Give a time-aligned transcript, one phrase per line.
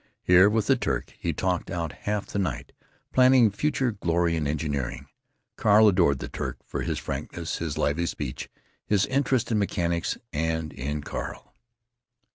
[0.23, 2.71] Here, with the Turk, he talked out half the night,
[3.13, 5.05] planning future glory in engineering.
[5.57, 8.49] Carl adored the Turk for his frankness, his lively speech,
[8.87, 11.53] his interest in mechanics—and in Carl.